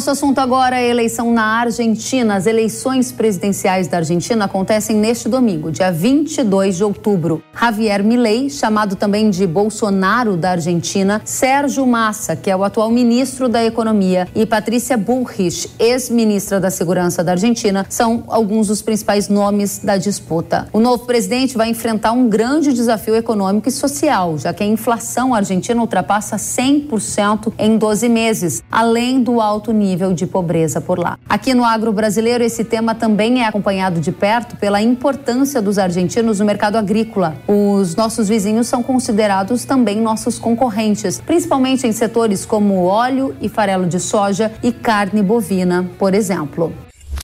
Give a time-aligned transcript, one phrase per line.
[0.00, 2.34] Nosso assunto agora é eleição na Argentina.
[2.34, 7.42] As eleições presidenciais da Argentina acontecem neste domingo, dia 22 de outubro.
[7.54, 13.46] Javier Milei, chamado também de Bolsonaro da Argentina, Sérgio Massa, que é o atual ministro
[13.46, 19.80] da Economia, e Patrícia Bullrich, ex-ministra da Segurança da Argentina, são alguns dos principais nomes
[19.80, 20.66] da disputa.
[20.72, 25.34] O novo presidente vai enfrentar um grande desafio econômico e social, já que a inflação
[25.34, 31.18] argentina ultrapassa 100% em 12 meses, além do alto nível de pobreza por lá.
[31.28, 36.38] Aqui no agro brasileiro, esse tema também é acompanhado de perto pela importância dos argentinos
[36.38, 37.34] no mercado agrícola.
[37.46, 43.86] Os nossos vizinhos são considerados também nossos concorrentes, principalmente em setores como óleo e farelo
[43.86, 46.72] de soja e carne bovina, por exemplo.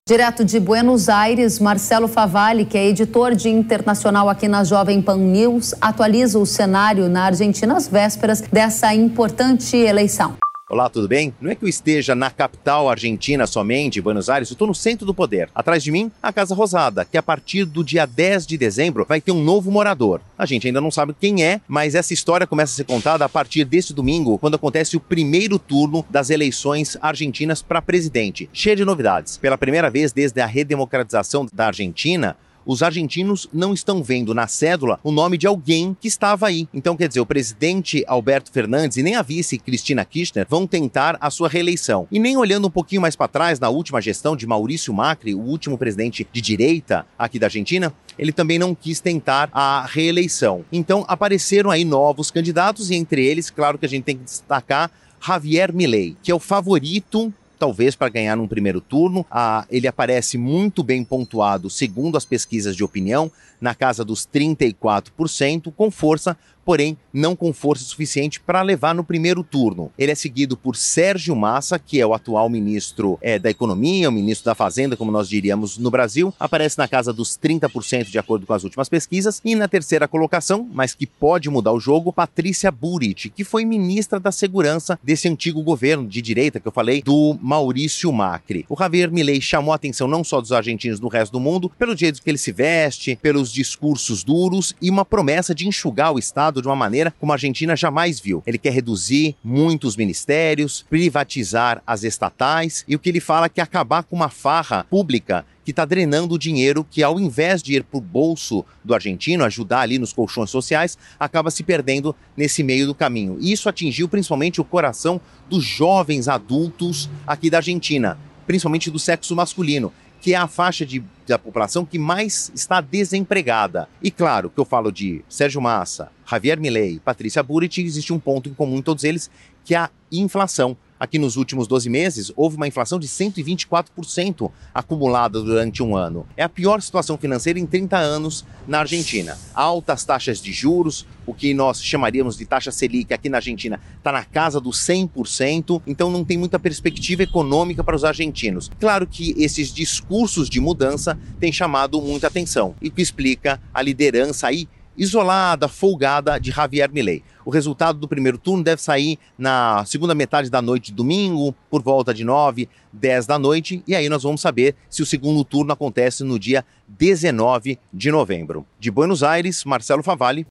[0.07, 5.17] Direto de Buenos Aires, Marcelo Favalli, que é editor de internacional aqui na Jovem Pan
[5.17, 10.35] News, atualiza o cenário na Argentina às vésperas dessa importante eleição.
[10.69, 11.33] Olá, tudo bem?
[11.39, 15.05] Não é que eu esteja na capital argentina somente, Buenos Aires, eu estou no centro
[15.05, 15.49] do poder.
[15.55, 19.21] Atrás de mim, a Casa Rosada, que a partir do dia 10 de dezembro vai
[19.21, 20.19] ter um novo morador.
[20.37, 23.29] A gente ainda não sabe quem é, mas essa história começa a ser contada a
[23.29, 28.49] partir deste domingo, quando acontece o primeiro turno das eleições argentinas para presidente.
[28.51, 29.37] Cheia de novidades.
[29.37, 32.35] Pela primeira vez desde a redemocratização da Argentina,
[32.67, 36.67] os argentinos não estão vendo na cédula o nome de alguém que estava aí.
[36.73, 41.17] Então, quer dizer, o presidente Alberto Fernandes e nem a vice Cristina Kirchner vão tentar
[41.21, 42.07] a sua reeleição.
[42.11, 45.39] E nem olhando um pouquinho mais para trás, na última gestão de Maurício Macri, o
[45.39, 50.65] último presidente de direita aqui da Argentina, ele também não quis tentar a reeleição.
[50.71, 54.91] Então, apareceram aí novos candidatos e entre eles, claro que a gente tem que destacar
[55.25, 59.25] Javier Milei, que é o favorito talvez para ganhar num primeiro turno.
[59.29, 65.73] Ah, ele aparece muito bem pontuado, segundo as pesquisas de opinião, na casa dos 34%,
[65.75, 66.37] com força
[66.67, 69.89] porém não com força suficiente para levar no primeiro turno.
[69.97, 74.11] Ele é seguido por Sérgio Massa, que é o atual ministro é, da Economia, o
[74.11, 78.45] ministro da Fazenda, como nós diríamos no Brasil, aparece na casa dos 30% de acordo
[78.45, 82.69] com as últimas pesquisas, e na terceira colocação, mas que pode mudar o jogo, Patrícia
[82.69, 87.39] Burit, que foi ministra da Segurança desse antigo governo de direita que eu falei, do
[87.41, 88.65] Maurício Macri.
[88.67, 91.95] O Javier Milei chamou a atenção não só dos argentinos do resto do mundo, pelo
[91.95, 96.56] jeito que ele se veste, pelos discursos duros e uma promessa de enxugar o Estado
[96.61, 98.43] de uma maneira como a Argentina jamais viu.
[98.45, 103.61] Ele quer reduzir muitos ministérios, privatizar as estatais e o que ele fala é que
[103.61, 107.83] acabar com uma farra pública que está drenando o dinheiro que, ao invés de ir
[107.83, 112.87] para o bolso do argentino, ajudar ali nos colchões sociais, acaba se perdendo nesse meio
[112.87, 113.37] do caminho.
[113.41, 115.19] E isso atingiu principalmente o coração
[115.49, 119.91] dos jovens adultos aqui da Argentina, principalmente do sexo masculino
[120.21, 123.87] que é a faixa de, da população que mais está desempregada.
[124.01, 128.49] E claro, que eu falo de Sérgio Massa, Javier Milei, Patrícia Burrit, existe um ponto
[128.49, 129.29] em comum em todos eles,
[129.63, 130.77] que é a inflação.
[130.99, 136.25] Aqui nos últimos 12 meses, houve uma inflação de 124% acumulada durante um ano.
[136.35, 139.37] É a pior situação financeira em 30 anos na Argentina.
[139.53, 144.11] Altas taxas de juros, o que nós chamaríamos de taxa Selic aqui na Argentina, está
[144.11, 148.71] na casa dos 100%, então não tem muita perspectiva econômica para os argentinos.
[148.79, 154.47] Claro que esses discursos de mudança têm chamado muita atenção, e que explica a liderança
[154.47, 157.23] aí isolada, folgada de Javier Milei.
[157.45, 161.81] O resultado do primeiro turno deve sair na segunda metade da noite de domingo, por
[161.81, 165.71] volta de 9, 10 da noite, e aí nós vamos saber se o segundo turno
[165.71, 168.65] acontece no dia 19 de novembro.
[168.79, 170.45] De Buenos Aires, Marcelo Favalli.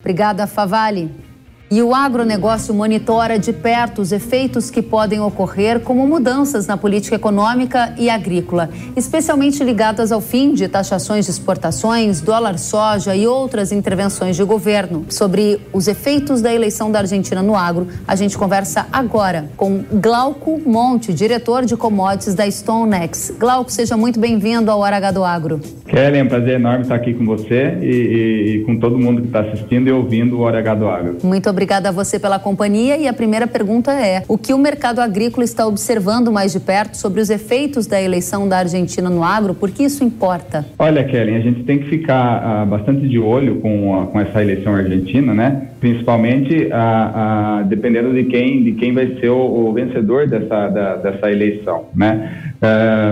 [0.00, 1.37] Obrigada, Favalli.
[1.70, 7.16] E o agronegócio monitora de perto os efeitos que podem ocorrer, como mudanças na política
[7.16, 13.70] econômica e agrícola, especialmente ligadas ao fim de taxações de exportações, dólar soja e outras
[13.70, 15.04] intervenções de governo.
[15.10, 20.58] Sobre os efeitos da eleição da Argentina no agro, a gente conversa agora com Glauco
[20.64, 23.34] Monte, diretor de commodities da StoneX.
[23.38, 25.60] Glauco, seja muito bem-vindo ao Hora H do Agro.
[25.84, 29.20] Kellen, é um prazer enorme estar aqui com você e, e, e com todo mundo
[29.20, 31.18] que está assistindo e ouvindo o Hora H do Agro.
[31.22, 32.96] Muito obrigado obrigada a você pela companhia.
[32.96, 36.96] E a primeira pergunta é: o que o mercado agrícola está observando mais de perto
[36.96, 39.54] sobre os efeitos da eleição da Argentina no agro?
[39.54, 40.64] Por que isso importa?
[40.78, 44.40] Olha, Kellen, a gente tem que ficar uh, bastante de olho com, uh, com essa
[44.40, 45.68] eleição argentina, né?
[45.80, 51.30] Principalmente uh, dependendo de quem, de quem vai ser o, o vencedor dessa, da, dessa
[51.30, 52.44] eleição, né?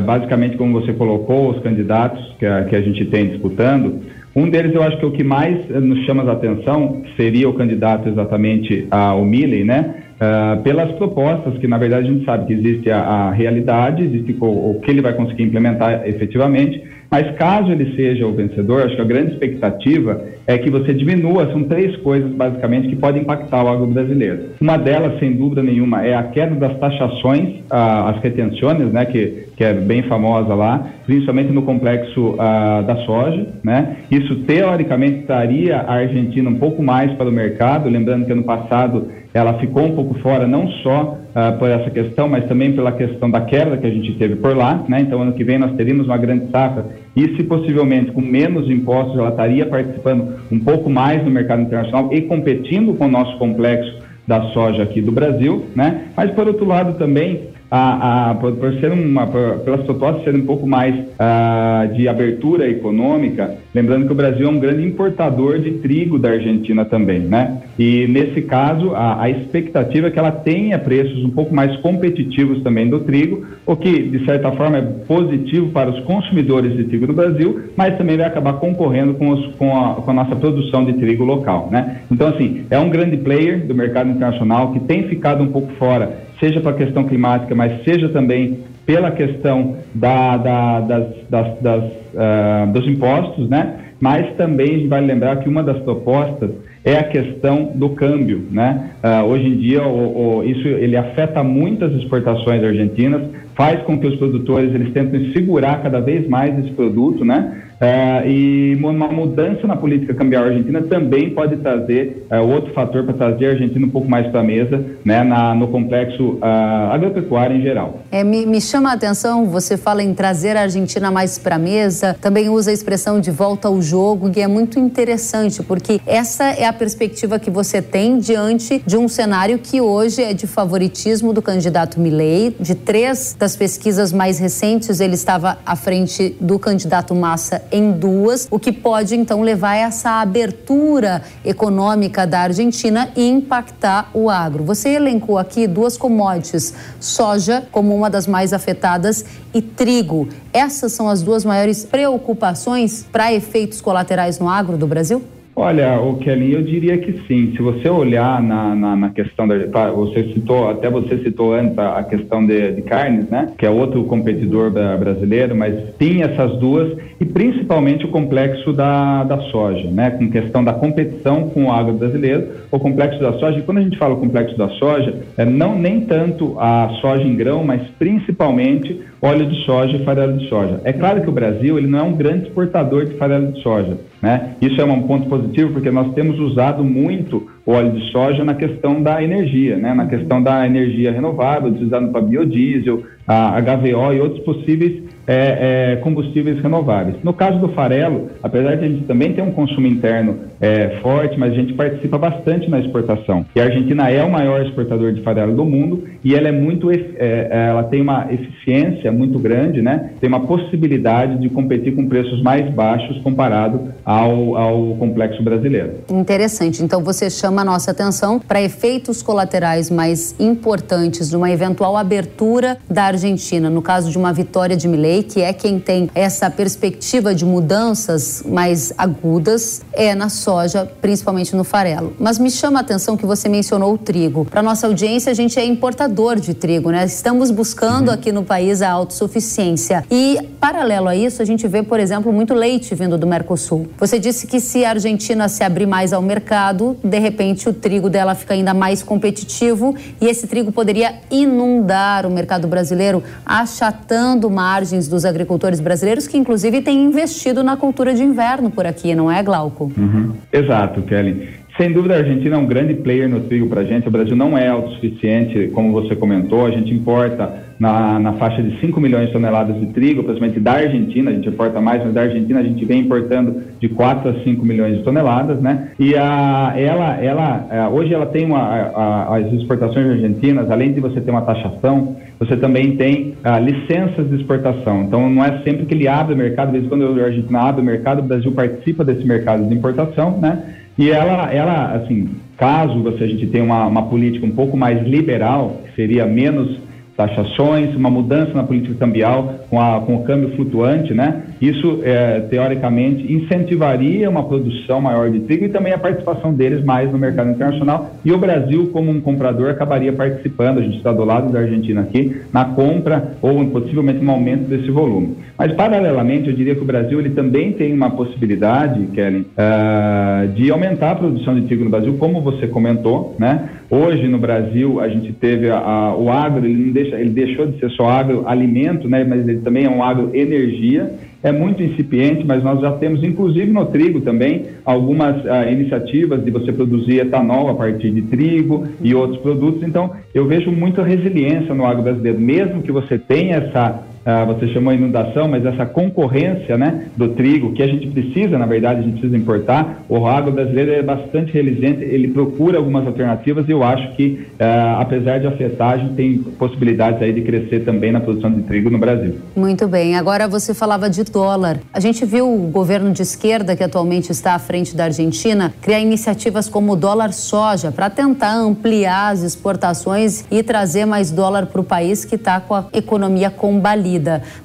[0.04, 4.02] Basicamente, como você colocou, os candidatos que a, que a gente tem disputando
[4.36, 7.54] um deles, eu acho que o que mais eh, nos chama a atenção seria o
[7.54, 10.02] candidato exatamente ao Milley, né?
[10.16, 14.34] Uh, pelas propostas, que na verdade a gente sabe que existe a, a realidade, existe
[14.40, 18.96] o, o, que ele vai conseguir implementar efetivamente, mas caso ele seja o vencedor, acho
[18.96, 23.64] que a grande expectativa é que você diminua, são três coisas basicamente que podem impactar
[23.64, 24.50] o agro brasileiro.
[24.60, 29.48] Uma delas, sem dúvida nenhuma, é a queda das taxações, ah, as retenções, né, que,
[29.56, 33.46] que é bem famosa lá, principalmente no complexo ah, da soja.
[33.64, 33.96] Né?
[34.10, 39.08] Isso, teoricamente, traria a Argentina um pouco mais para o mercado, lembrando que ano passado
[39.36, 43.30] ela ficou um pouco fora, não só uh, por essa questão, mas também pela questão
[43.30, 44.82] da quebra que a gente teve por lá.
[44.88, 45.00] Né?
[45.00, 49.18] Então, ano que vem nós teríamos uma grande safra e, se possivelmente com menos impostos,
[49.18, 54.06] ela estaria participando um pouco mais no mercado internacional e competindo com o nosso complexo
[54.26, 56.08] da soja aqui do Brasil, né?
[56.16, 60.42] Mas por outro lado também a, a, por, por, ser uma, por, pelas propostas serem
[60.42, 65.58] um pouco mais uh, de abertura econômica, lembrando que o Brasil é um grande importador
[65.58, 67.62] de trigo da Argentina também, né?
[67.78, 72.62] E nesse caso, a, a expectativa é que ela tenha preços um pouco mais competitivos
[72.62, 77.06] também do trigo, o que de certa forma é positivo para os consumidores de trigo
[77.06, 80.84] do Brasil, mas também vai acabar concorrendo com, os, com, a, com a nossa produção
[80.84, 82.02] de trigo local, né?
[82.10, 86.25] Então, assim, é um grande player do mercado internacional que tem ficado um pouco fora
[86.40, 91.84] seja para a questão climática, mas seja também pela questão da, da, das, das, das,
[91.84, 93.80] uh, dos impostos, né?
[93.98, 96.50] Mas também vai lembrar que uma das propostas
[96.84, 98.90] é a questão do câmbio, né?
[99.02, 103.22] Uh, hoje em dia, o, o, isso ele afeta muitas exportações argentinas,
[103.56, 107.62] faz com que os produtores eles tentem segurar cada vez mais esse produto, né?
[107.80, 113.14] É, e uma mudança na política cambial argentina também pode trazer é, outro fator para
[113.14, 117.56] trazer a Argentina um pouco mais para a mesa, né, na, no complexo uh, agropecuário
[117.56, 118.00] em geral.
[118.10, 121.58] É, me, me, chama a atenção, você fala em trazer a Argentina mais para a
[121.58, 126.44] mesa, também usa a expressão de volta ao jogo, e é muito interessante, porque essa
[126.44, 131.32] é a perspectiva que você tem diante de um cenário que hoje é de favoritismo
[131.32, 137.14] do candidato Milei, de três das pesquisas mais recentes, ele estava à frente do candidato
[137.14, 143.28] Massa em duas, o que pode então levar a essa abertura econômica da Argentina e
[143.28, 144.64] impactar o agro.
[144.64, 150.28] Você elencou aqui duas commodities, soja como uma das mais afetadas e trigo.
[150.52, 155.35] Essas são as duas maiores preocupações para efeitos colaterais no agro do Brasil?
[155.58, 157.54] Olha, o Kelly, eu diria que sim.
[157.56, 161.78] Se você olhar na, na, na questão da, tá, você citou, até você citou antes
[161.78, 163.54] a, a questão de, de, carnes, né?
[163.56, 169.38] Que é outro competidor brasileiro, mas tem essas duas e principalmente o complexo da, da
[169.50, 170.10] soja, né?
[170.10, 173.58] Com questão da competição com o agro brasileiro, o complexo da soja.
[173.58, 177.22] E quando a gente fala o complexo da soja, é não nem tanto a soja
[177.22, 180.80] em grão, mas principalmente óleo de soja e farelo de soja.
[180.84, 183.96] É claro que o Brasil ele não é um grande exportador de farelo de soja,
[184.22, 184.54] né?
[184.60, 188.54] Isso é um ponto positivo porque nós temos usado muito o óleo de soja na
[188.54, 189.92] questão da energia, né?
[189.94, 195.96] Na questão da energia renovável, utilizado para biodiesel, a HVO e outros possíveis é, é,
[195.96, 197.16] combustíveis renováveis.
[197.22, 201.38] No caso do farelo, apesar de a gente também ter um consumo interno é, forte,
[201.38, 203.44] mas a gente participa bastante na exportação.
[203.54, 206.90] E a Argentina é o maior exportador de farelo do mundo e ela é muito,
[206.90, 210.12] é, é, ela tem uma eficiência muito grande, né?
[210.20, 215.94] Tem uma possibilidade de competir com preços mais baixos comparado ao, ao complexo brasileiro.
[216.10, 216.82] Interessante.
[216.82, 222.78] Então você chama a nossa atenção para efeitos colaterais mais importantes de uma eventual abertura
[222.88, 227.34] da Argentina, no caso de uma vitória de Milei que é quem tem essa perspectiva
[227.34, 232.14] de mudanças mais agudas, é na soja, principalmente no farelo.
[232.18, 234.44] Mas me chama a atenção que você mencionou o trigo.
[234.44, 237.04] Para nossa audiência, a gente é importador de trigo, né?
[237.04, 238.14] Estamos buscando uhum.
[238.14, 240.04] aqui no país a autossuficiência.
[240.10, 243.88] E, paralelo a isso, a gente vê, por exemplo, muito leite vindo do Mercosul.
[243.98, 248.08] Você disse que se a Argentina se abrir mais ao mercado, de repente o trigo
[248.08, 255.05] dela fica ainda mais competitivo e esse trigo poderia inundar o mercado brasileiro, achatando margens
[255.08, 259.42] dos agricultores brasileiros, que inclusive têm investido na cultura de inverno por aqui, não é,
[259.42, 259.92] Glauco?
[259.96, 260.32] Uhum.
[260.52, 261.48] Exato, Kelly.
[261.76, 264.08] Sem dúvida, a Argentina é um grande player no trigo para a gente.
[264.08, 266.64] O Brasil não é autossuficiente, como você comentou.
[266.64, 270.72] A gente importa na, na faixa de 5 milhões de toneladas de trigo, principalmente da
[270.72, 271.30] Argentina.
[271.30, 274.64] A gente importa mais, mas da Argentina a gente vem importando de 4 a 5
[274.64, 275.90] milhões de toneladas, né?
[275.98, 281.00] E a, ela, ela, é, hoje ela tem uma, a, as exportações argentinas, além de
[281.00, 285.02] você ter uma taxação, você também tem a, licenças de exportação.
[285.02, 287.82] Então, não é sempre que ele abre o mercado, às vezes quando a Argentina abre
[287.82, 290.74] o mercado, o Brasil participa desse mercado de importação, né?
[290.98, 295.06] E ela, ela assim, caso você, a gente tenha uma, uma política um pouco mais
[295.06, 296.85] liberal, que seria menos
[297.16, 301.44] taxações, uma mudança na política cambial com, a, com o câmbio flutuante, né?
[301.60, 307.10] Isso, é, teoricamente, incentivaria uma produção maior de trigo e também a participação deles mais
[307.10, 308.10] no mercado internacional.
[308.24, 312.02] E o Brasil, como um comprador, acabaria participando, a gente está do lado da Argentina
[312.02, 315.36] aqui, na compra ou possivelmente um aumento desse volume.
[315.58, 320.70] Mas, paralelamente, eu diria que o Brasil ele também tem uma possibilidade, Kelly, uh, de
[320.70, 323.70] aumentar a produção de trigo no Brasil, como você comentou, né?
[323.88, 327.66] Hoje, no Brasil, a gente teve a, a, o agro, ele, não deixa, ele deixou
[327.66, 329.24] de ser só agroalimento, né?
[329.24, 331.12] Mas ele também é um agroenergia
[331.46, 336.50] é muito incipiente, mas nós já temos, inclusive no trigo também, algumas uh, iniciativas de
[336.50, 339.82] você produzir etanol a partir de trigo e outros produtos.
[339.84, 344.66] Então, eu vejo muita resiliência no agro brasileiro, mesmo que você tenha essa ah, você
[344.68, 349.02] chamou inundação, mas essa concorrência né, do trigo, que a gente precisa, na verdade, a
[349.04, 353.84] gente precisa importar, o agro brasileiro é bastante resiliente, ele procura algumas alternativas e eu
[353.84, 358.18] acho que, ah, apesar de afetar, a gente tem possibilidades aí de crescer também na
[358.18, 359.36] produção de trigo no Brasil.
[359.54, 360.16] Muito bem.
[360.16, 361.78] Agora você falava de dólar.
[361.92, 366.00] A gente viu o governo de esquerda, que atualmente está à frente da Argentina, criar
[366.00, 371.80] iniciativas como o dólar soja para tentar ampliar as exportações e trazer mais dólar para
[371.80, 374.15] o país que está com a economia combalida.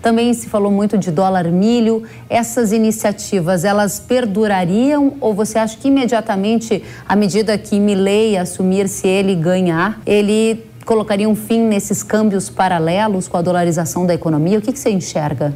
[0.02, 2.04] Também se falou muito de dólar milho.
[2.30, 9.08] Essas iniciativas, elas perdurariam ou você acha que imediatamente, à medida que Milley assumir, se
[9.08, 14.60] ele ganhar, ele colocaria um fim nesses câmbios paralelos com a dolarização da economia?
[14.60, 15.54] O que, que você enxerga?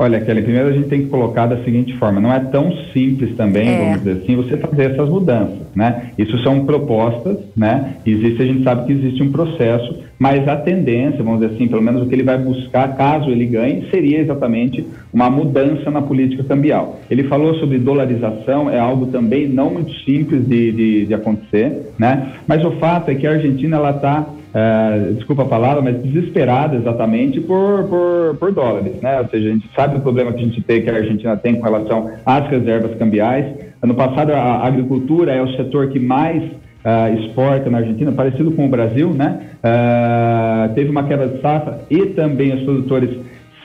[0.00, 3.34] Olha, Kelly, primeiro a gente tem que colocar da seguinte forma: não é tão simples
[3.36, 3.78] também, é.
[3.78, 6.12] vamos dizer assim, você fazer essas mudanças, né?
[6.16, 7.96] Isso são propostas, né?
[8.06, 11.82] Existe, a gente sabe que existe um processo, mas a tendência, vamos dizer assim, pelo
[11.82, 16.44] menos o que ele vai buscar, caso ele ganhe, seria exatamente uma mudança na política
[16.44, 17.00] cambial.
[17.10, 22.34] Ele falou sobre dolarização, é algo também não muito simples de, de, de acontecer, né?
[22.46, 26.76] Mas o fato é que a Argentina ela está é, desculpa a palavra, mas desesperada
[26.76, 29.20] exatamente por, por, por, dólares, né?
[29.20, 31.54] Ou seja, a gente sabe o problema que a gente tem, que a Argentina tem
[31.56, 33.46] com relação às reservas cambiais.
[33.82, 38.66] Ano passado, a agricultura é o setor que mais uh, exporta na Argentina, parecido com
[38.66, 39.40] o Brasil, né?
[39.58, 43.10] Uh, teve uma quebra de safra e também os produtores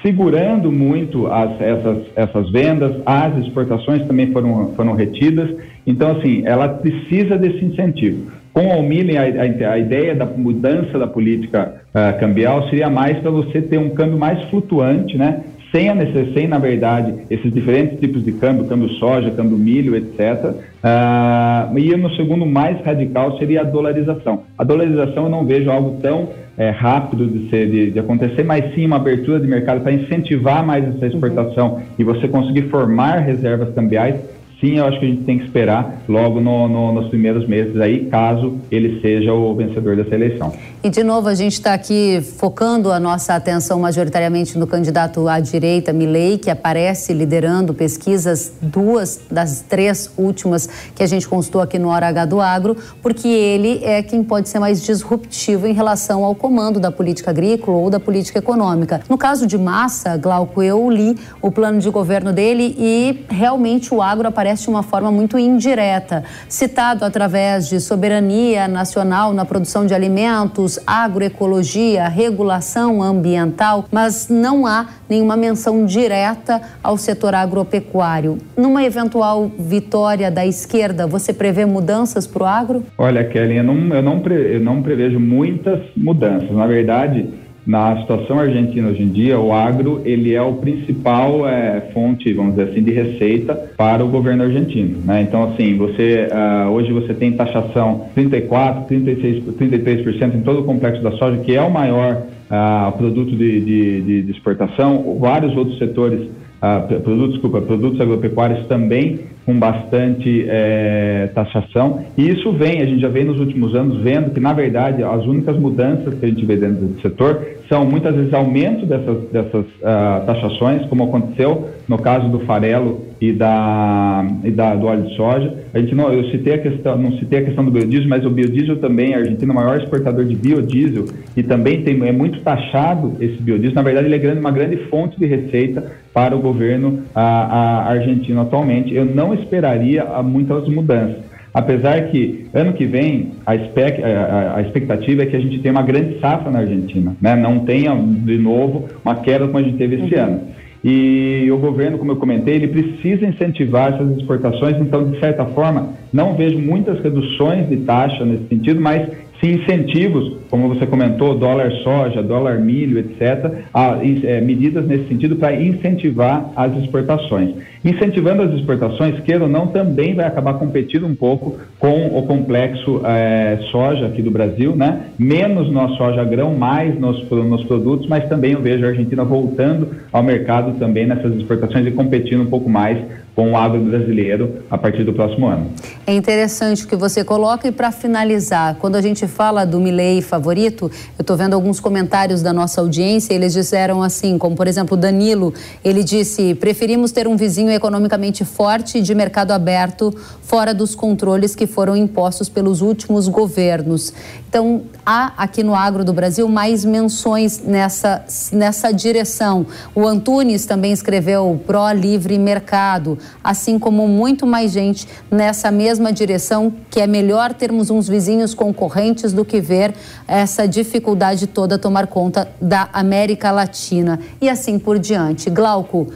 [0.04, 5.50] segurando muito as, essas, essas vendas, as exportações também foram, foram retidas.
[5.88, 8.43] Então, assim, ela precisa desse incentivo.
[8.54, 13.18] Com o Almillen, a, a, a, ideia da mudança da política uh, cambial seria mais
[13.18, 15.42] para você ter um câmbio mais flutuante, né?
[15.72, 16.32] Sem, a necess...
[16.36, 20.52] sem, na verdade, esses diferentes tipos de câmbio, câmbio soja, câmbio milho, etc.
[20.52, 24.44] Uh, ah, e no segundo mais radical seria a dolarização.
[24.56, 28.74] A dolarização eu não vejo algo tão é, rápido de, ser, de, de, acontecer, mas
[28.76, 31.82] sim uma abertura de mercado para incentivar mais essa exportação uhum.
[31.98, 34.16] e você conseguir formar reservas cambiais
[34.64, 37.76] sim, eu acho que a gente tem que esperar logo no, no, nos primeiros meses
[37.82, 40.54] aí, caso ele seja o vencedor dessa eleição.
[40.82, 45.40] E de novo, a gente está aqui focando a nossa atenção majoritariamente no candidato à
[45.40, 51.78] direita, Milley, que aparece liderando pesquisas, duas das três últimas que a gente consultou aqui
[51.78, 56.24] no Hora H do Agro, porque ele é quem pode ser mais disruptivo em relação
[56.24, 59.02] ao comando da política agrícola ou da política econômica.
[59.10, 64.02] No caso de Massa, Glauco, eu li o plano de governo dele e realmente o
[64.02, 69.94] agro aparece de uma forma muito indireta, citado através de soberania nacional na produção de
[69.94, 78.38] alimentos, agroecologia, regulação ambiental, mas não há nenhuma menção direta ao setor agropecuário.
[78.56, 82.84] Numa eventual vitória da esquerda, você prevê mudanças para o agro?
[82.98, 86.52] Olha, Kelly, eu não, eu, não pre, eu não prevejo muitas mudanças.
[86.52, 91.90] Na verdade, na situação argentina hoje em dia, o agro ele é o principal é,
[91.94, 95.00] fonte, vamos dizer assim, de receita para o governo argentino.
[95.06, 95.22] Né?
[95.22, 101.02] Então, assim, você uh, hoje você tem taxação 34, 36, 33% em todo o complexo
[101.02, 105.18] da soja, que é o maior uh, produto de, de, de, de exportação.
[105.20, 112.06] Vários outros setores uh, produtos, desculpa, produtos agropecuários também com bastante é, taxação.
[112.18, 115.26] E isso vem, a gente já vem nos últimos anos vendo que, na verdade, as
[115.26, 119.66] únicas mudanças que a gente vê dentro do setor são muitas vezes aumento dessas, dessas
[119.66, 125.16] uh, taxações, como aconteceu no caso do farelo e, da, e da, do óleo de
[125.16, 125.54] soja.
[125.74, 128.30] A gente não, eu citei a questão, não citei a questão do biodiesel, mas o
[128.30, 132.42] biodiesel também, a Argentina é o maior exportador de biodiesel e também tem, é muito
[132.42, 133.76] taxado esse biodiesel.
[133.76, 137.90] Na verdade, ele é grande, uma grande fonte de receita para o governo a, a
[137.92, 138.94] argentino atualmente.
[138.94, 141.24] Eu não esperaria muitas mudanças.
[141.54, 145.72] Apesar que ano que vem a, expect, a, a, expectativa é que a gente tenha
[145.72, 147.36] uma grande safra na Argentina, né?
[147.36, 150.24] não tenha de novo uma queda como a gente teve esse uhum.
[150.24, 150.42] ano.
[150.84, 155.94] E o governo, como eu comentei, ele precisa incentivar essas exportações, então, de certa forma,
[156.12, 159.08] não vejo muitas reduções de taxa nesse sentido, mas
[159.44, 165.36] se incentivos, como você comentou, dólar soja, dólar milho, etc., a, é, medidas nesse sentido
[165.36, 167.54] para incentivar as exportações.
[167.84, 173.02] Incentivando as exportações, queira ou não, também vai acabar competindo um pouco com o complexo
[173.06, 175.08] é, soja aqui do Brasil, né?
[175.20, 179.90] Menos no soja grão, mais nos, nos produtos, mas também eu vejo a Argentina voltando
[180.14, 182.98] ao mercado também nessas exportações e competindo um pouco mais
[183.36, 185.72] com o agro brasileiro a partir do próximo ano.
[186.06, 190.22] É interessante o que você coloca e para finalizar, quando a gente fala do Milley
[190.22, 194.96] favorito, eu estou vendo alguns comentários da nossa audiência, eles disseram assim, como por exemplo
[194.96, 200.74] o Danilo, ele disse, preferimos ter um vizinho economicamente forte e de mercado aberto, fora
[200.74, 204.14] dos controles que foram impostos pelos últimos governos.
[204.48, 209.66] Então, há aqui no agro do Brasil mais menções nessa, nessa direção.
[209.96, 217.00] O Antunes também escreveu pró-livre mercado, assim como muito mais gente nessa mesma direção, que
[217.00, 219.94] é melhor termos uns vizinhos concorrentes do que ver
[220.28, 225.50] essa dificuldade toda tomar conta da América Latina e assim por diante.
[225.50, 226.12] Glauco,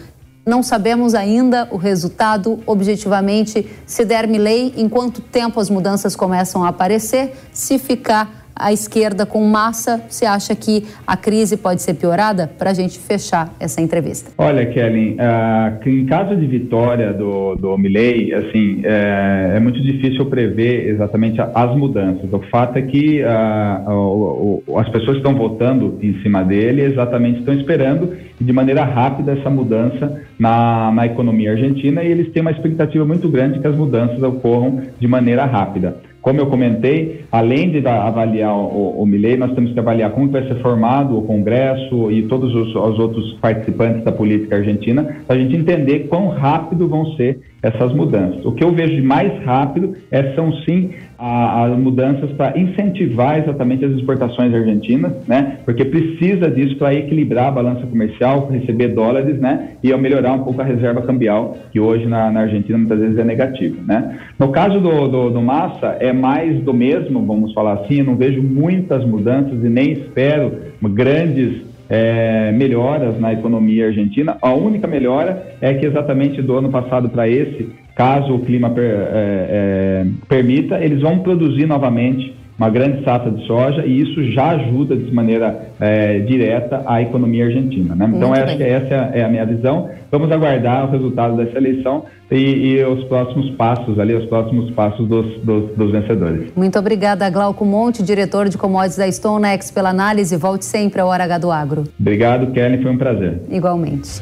[0.48, 3.68] não sabemos ainda o resultado objetivamente.
[3.86, 7.36] Se der lei, em quanto tempo as mudanças começam a aparecer?
[7.52, 12.50] Se ficar a esquerda com massa, você acha que a crise pode ser piorada?
[12.58, 14.32] Para a gente fechar essa entrevista.
[14.38, 20.26] Olha, Kelly, uh, em caso de vitória do, do Milley, assim, é, é, muito difícil
[20.26, 22.32] prever exatamente as mudanças.
[22.32, 26.82] O fato é que uh, o, o, as pessoas que estão votando em cima dele
[26.82, 32.42] exatamente estão esperando de maneira rápida essa mudança na, na economia argentina e eles têm
[32.42, 35.98] uma expectativa muito grande que as mudanças ocorram de maneira rápida.
[36.28, 40.46] Como eu comentei, além de avaliar o, o Milley, nós temos que avaliar como vai
[40.46, 45.40] ser formado o Congresso e todos os, os outros participantes da política argentina, para a
[45.40, 48.46] gente entender quão rápido vão ser essas mudanças.
[48.46, 53.84] O que eu vejo de mais rápido é, são sim as mudanças para incentivar exatamente
[53.84, 55.58] as exportações argentinas, né?
[55.66, 59.72] Porque precisa disso para equilibrar a balança comercial, receber dólares, né?
[59.84, 63.24] E melhorar um pouco a reserva cambial, que hoje na, na Argentina muitas vezes é
[63.24, 64.20] negativa, né?
[64.38, 68.16] No caso do, do, do, Massa, é mais do mesmo, vamos falar assim, eu não
[68.16, 74.38] vejo muitas mudanças e nem espero grandes é, melhoras na economia argentina.
[74.42, 78.84] A única melhora é que exatamente do ano passado para esse, caso o clima per,
[78.84, 84.50] é, é, permita, eles vão produzir novamente uma grande safra de soja e isso já
[84.50, 87.96] ajuda de maneira é, direta a economia argentina.
[87.96, 88.12] Né?
[88.16, 89.90] Então, acho que essa é a minha visão.
[90.12, 95.08] Vamos aguardar o resultado dessa eleição e, e os próximos passos ali, os próximos passos
[95.08, 96.52] dos, dos, dos, vencedores.
[96.56, 100.36] Muito obrigada, Glauco Monte, diretor de commodities da StoneX, pela análise.
[100.36, 101.84] Volte sempre ao Hora H do Agro.
[102.00, 103.42] Obrigado, Kelly, foi um prazer.
[103.50, 104.22] Igualmente.